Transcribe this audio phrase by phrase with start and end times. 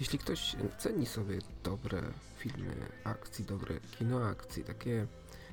[0.00, 2.02] Jeśli ktoś ceni sobie dobre
[2.38, 2.74] filmy
[3.04, 5.06] akcji, dobre kino akcji, takie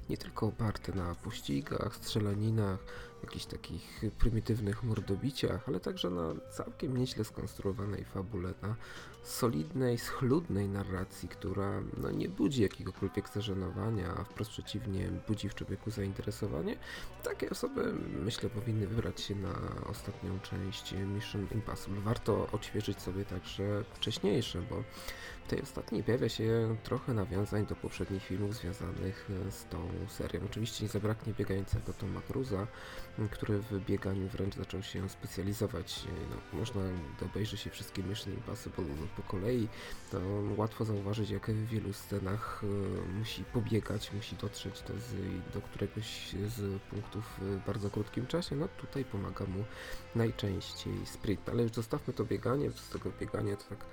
[0.10, 2.80] nie tylko oparte na pościgach, strzelaninach,
[3.24, 8.76] jakichś takich prymitywnych mordobiciach, ale także na całkiem nieźle skonstruowanej fabule, na
[9.24, 15.92] solidnej, schludnej narracji, która no, nie budzi jakiegokolwiek zażenowania, a wprost przeciwnie, budzi w człowieku
[15.92, 16.78] zainteresowanie,
[17.24, 17.94] takie osoby
[18.26, 19.54] myślę powinny wybrać się na
[19.90, 22.02] ostatnią część Mission Impossible.
[22.02, 24.84] Warto odświeżyć sobie także wcześniejsze, bo
[25.44, 30.42] w tej ostatniej pojawia się trochę nawiązań do poprzednich filmów związanych z tą serią.
[30.46, 32.68] Oczywiście nie zabraknie biegającego Toma Cruza,
[33.32, 36.04] który w bieganiu wręcz zaczął się specjalizować.
[36.30, 36.82] No, można,
[37.18, 39.68] gdy obejrzy się wszystkie Mission Impossible po kolei,
[40.12, 40.20] to
[40.58, 44.94] łatwo zauważyć, jak w wielu scenach e, musi pobiegać, musi dotrzeć do,
[45.54, 48.56] do któregoś z punktów w bardzo krótkim czasie.
[48.56, 49.64] No tutaj pomaga mu
[50.16, 51.50] najczęściej sprint.
[51.50, 53.86] Ale już zostawmy to bieganie, z tego biegania to tak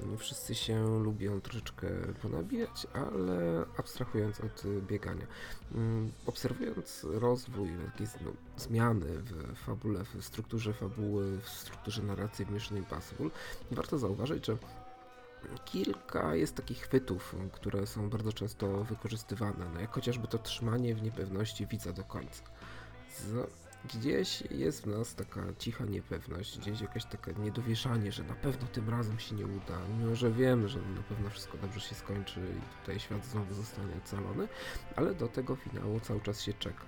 [0.00, 1.88] no, wszyscy się lubią troszeczkę
[2.22, 5.26] ponabijać, ale abstrahując od biegania.
[5.74, 12.50] Mm, obserwując rozwój, jakieś no, zmiany w fabule, w strukturze fabuły, w strukturze narracji w
[12.50, 13.30] Mission Impossible,
[13.70, 14.56] warto zauważyć, że
[15.64, 21.02] kilka jest takich chwytów, które są bardzo często wykorzystywane, no jak chociażby to trzymanie w
[21.02, 22.42] niepewności widza do końca.
[23.18, 23.50] Z
[23.84, 28.88] Gdzieś jest w nas taka cicha niepewność, gdzieś jakaś taka niedowieszanie, że na pewno tym
[28.88, 32.80] razem się nie uda, mimo że wiemy, że na pewno wszystko dobrze się skończy i
[32.80, 34.48] tutaj świat znowu zostanie ocalony,
[34.96, 36.84] ale do tego finału cały czas się czeka.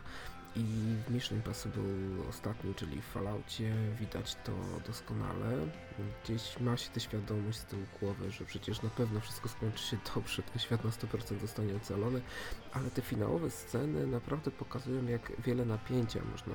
[0.57, 0.65] I
[1.07, 1.83] w Mission Impossible
[2.29, 4.53] ostatnim, czyli w Falloutie, widać to
[4.87, 5.67] doskonale.
[6.25, 9.97] Gdzieś ma się tę świadomość z tyłu głowy, że przecież na pewno wszystko skończy się
[10.15, 12.21] dobrze, ten świat na 100% zostanie ocalony,
[12.73, 16.55] ale te finałowe sceny naprawdę pokazują, jak wiele napięcia można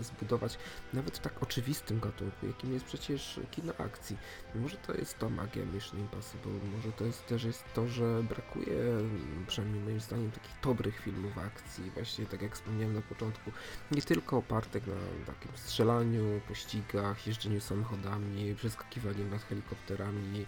[0.00, 0.58] zbudować,
[0.92, 4.16] nawet w tak oczywistym gatunku, jakim jest przecież kino akcji.
[4.54, 8.76] Może to jest to magia Mission Impossible, może to jest też jest to, że brakuje,
[9.46, 13.50] przynajmniej moim zdaniem, takich dobrych filmów akcji, właśnie tak jak wspomniałem na początku, początku,
[13.90, 14.94] nie tylko opartek na
[15.26, 20.46] takim strzelaniu, pościgach, jeżdżeniu samochodami, przeskakiwaniu nad helikopterami,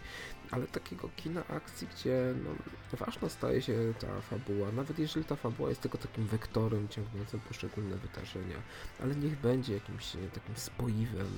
[0.50, 2.50] ale takiego kina akcji, gdzie no,
[2.98, 7.96] ważna staje się ta fabuła, nawet jeżeli ta fabuła jest tylko takim wektorem ciągnącym poszczególne
[7.96, 8.56] wydarzenia,
[9.02, 11.28] ale niech będzie jakimś takim spoiwem,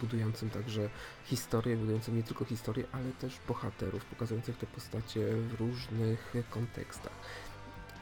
[0.00, 0.90] budującym także
[1.24, 7.12] historię, budującym nie tylko historię, ale też bohaterów, pokazujących te postacie w różnych kontekstach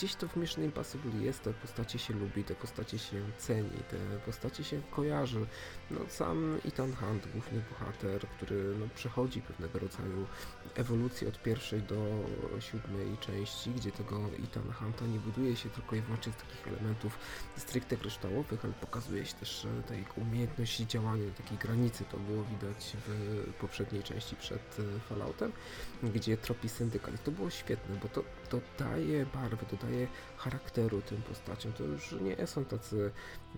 [0.00, 3.96] gdzieś to w Mission Impossible jest, te postacie się lubi, te postacie się ceni, te
[4.26, 5.46] postacie się kojarzy.
[5.90, 10.26] No sam Ethan Hunt, główny bohater, który no, przechodzi pewnego rodzaju
[10.74, 11.96] ewolucję od pierwszej do
[12.60, 17.18] siódmej części, gdzie tego Ethan Hunta nie buduje się tylko i wyłącznie z takich elementów
[17.56, 22.04] stricte kryształowych, ale pokazuje się też ta jego umiejętność działania na takiej granicy.
[22.04, 25.52] To było widać w poprzedniej części przed e, Falloutem,
[26.02, 27.24] gdzie tropi syndykat.
[27.24, 29.89] To było świetne, bo to dodaje barwy, dodaje
[30.36, 31.72] charakteru tym postaciom.
[31.72, 33.10] To już nie są tacy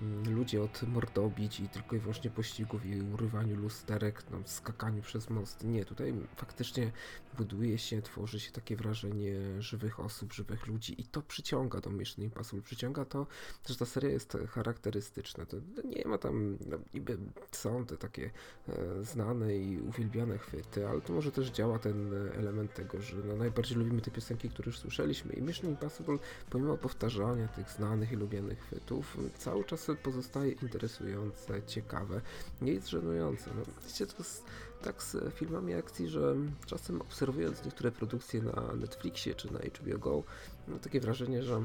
[0.02, 5.30] mm, ludzie od mordobić i tylko i wyłącznie pościgów i urywaniu lusterek, no, skakaniu przez
[5.30, 5.64] most.
[5.64, 6.92] Nie, tutaj faktycznie
[7.38, 12.24] buduje się, tworzy się takie wrażenie żywych osób, żywych ludzi i to przyciąga do Mission
[12.24, 12.62] Impossible.
[12.62, 13.26] Przyciąga to,
[13.66, 15.46] że ta seria jest charakterystyczna.
[15.46, 17.18] To nie ma tam, no, niby
[17.50, 18.30] są te takie
[18.68, 23.36] e, znane i uwielbiane chwyty, ale to może też działa ten element tego, że no,
[23.36, 26.11] najbardziej lubimy te piosenki, które już słyszeliśmy i Mission Impossible,
[26.50, 32.20] pomimo powtarzania tych znanych i lubianych chwytów, cały czas pozostaje interesujące, ciekawe,
[32.62, 33.50] nie jest żenujące.
[33.56, 34.44] No, wiecie, to jest
[34.82, 36.34] tak z filmami akcji, że
[36.66, 40.22] czasem obserwując niektóre produkcje na Netflixie czy na HBO Go,
[40.68, 41.62] mam takie wrażenie, że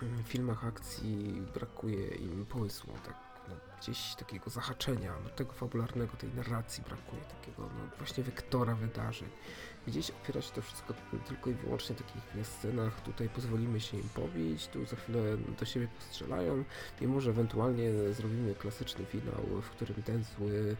[0.00, 3.14] w filmach akcji brakuje im pomysłu, tak
[3.48, 9.28] no, gdzieś takiego zahaczenia, no, tego fabularnego, tej narracji brakuje, takiego no, właśnie wektora wydarzeń.
[9.86, 10.94] Gdzieś opiera się to wszystko
[11.28, 15.88] tylko i wyłącznie takich scenach, tutaj pozwolimy się im pobić, tu za chwilę do siebie
[15.98, 16.64] postrzelają,
[17.00, 20.76] mimo że ewentualnie zrobimy klasyczny finał, w którym ten zły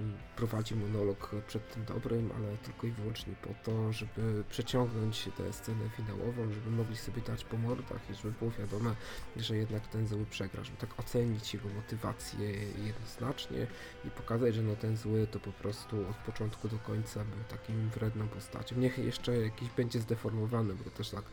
[0.00, 5.52] mm, prowadzi monolog przed tym dobrym, ale tylko i wyłącznie po to, żeby przeciągnąć tę
[5.52, 8.94] scenę finałową, żeby mogli sobie dać po mordach i żeby było wiadome,
[9.36, 12.52] że jednak ten zły przegra, żeby tak ocenić jego motywację
[12.84, 13.66] jednoznacznie
[14.04, 17.90] i pokazać, że no ten zły to po prostu od początku do końca był takim
[17.90, 18.43] wredną postacią.
[18.76, 21.24] Niech jeszcze jakiś będzie zdeformowany, bo też tak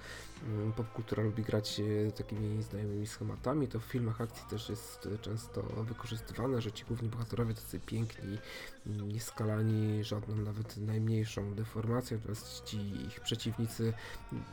[0.47, 5.61] mm, popkultura lubi grać e, takimi znajomymi schematami, to w filmach akcji też jest często
[5.61, 8.37] wykorzystywane, że ci główni bohaterowie tacy piękni,
[8.85, 13.93] nieskalani żadną nawet najmniejszą deformacją, natomiast ci ich przeciwnicy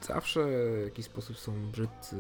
[0.03, 0.47] zawsze
[0.83, 2.17] w jakiś sposób są brzydcy,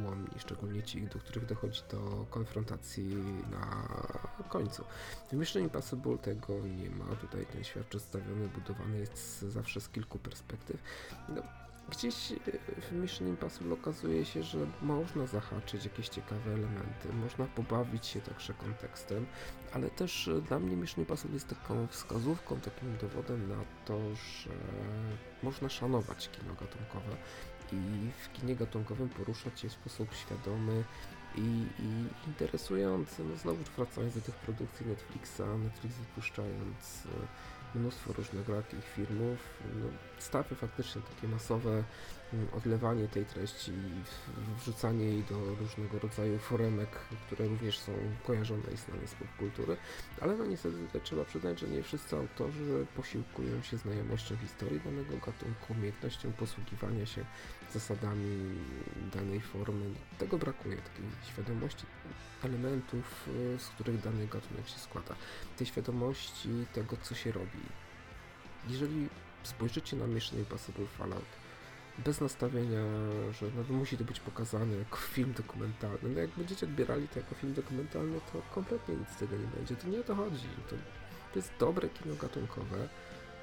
[0.00, 3.16] ułomni, szczególnie ci, do których dochodzi do konfrontacji
[3.50, 3.88] na
[4.48, 4.84] końcu.
[5.30, 10.18] W Mission Impossible tego nie ma, tutaj ten świat przedstawiony, budowany jest zawsze z kilku
[10.18, 10.82] perspektyw.
[11.28, 11.42] No,
[11.90, 12.36] gdzieś e,
[12.80, 18.54] w Mission Impossible okazuje się, że można zahaczyć jakieś ciekawe elementy, można pobawić się także
[18.54, 19.26] kontekstem,
[19.72, 24.50] ale też e, dla mnie Mission Impossible jest taką wskazówką, takim dowodem na to, że
[25.42, 27.16] można szanować kino gatunkowe
[27.72, 30.84] i w kinie gatunkowym poruszać się w sposób świadomy
[31.36, 33.24] i, i interesujący.
[33.24, 37.08] No znowu wracając do tych produkcji Netflixa, Netflix wypuszczając e,
[37.76, 39.38] mnóstwo różnego takich filmów,
[39.74, 39.86] no,
[40.18, 41.84] stawia faktycznie takie masowe
[42.32, 44.02] mm, odlewanie tej treści i
[44.60, 46.88] wrzucanie jej do różnego rodzaju foremek,
[47.26, 47.92] które również są
[48.26, 49.76] kojarzone i znane z popkultury,
[50.20, 55.16] ale no niestety tutaj trzeba przyznać, że nie wszyscy autorzy posiłkują się znajomością historii danego
[55.26, 57.24] gatunku, umiejętnością posługiwania się
[57.72, 58.58] zasadami
[59.14, 59.94] danej formy.
[60.18, 61.86] Tego brakuje, takiej świadomości
[62.46, 65.14] elementów, y, z których dany gatunek się składa.
[65.56, 67.60] Tej świadomości tego, co się robi.
[68.68, 69.08] Jeżeli
[69.42, 71.46] spojrzycie na Mission Impossible Fallout
[71.98, 72.82] bez nastawienia,
[73.40, 77.34] że no, musi to być pokazane jako film dokumentalny, no jak będziecie odbierali to jako
[77.34, 79.76] film dokumentalny, to kompletnie nic z tego nie będzie.
[79.76, 80.48] To nie o to chodzi.
[80.70, 80.76] To,
[81.32, 82.88] to jest dobre kino gatunkowe,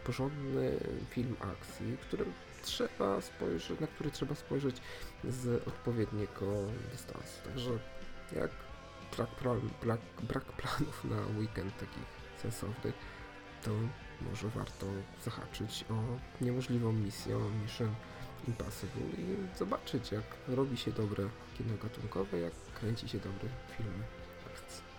[0.03, 0.79] porządny
[1.09, 2.25] film akcji, który
[2.63, 4.81] trzeba spojrzeć, na który trzeba spojrzeć
[5.23, 6.45] z odpowiedniego
[6.91, 7.41] dystansu.
[7.43, 7.71] Także
[8.35, 8.51] jak
[9.17, 9.29] brak,
[9.81, 12.03] brak, brak planów na weekend takich
[12.41, 12.95] sensownych,
[13.63, 13.71] to
[14.21, 14.85] może warto
[15.25, 15.95] zahaczyć o
[16.43, 17.95] niemożliwą misję Mission
[18.47, 24.03] Impossible i zobaczyć jak robi się dobre kino gatunkowe, jak kręci się dobre filmy
[24.45, 24.92] akcji.